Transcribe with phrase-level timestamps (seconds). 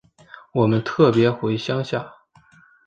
[0.53, 2.11] 我们特別回乡下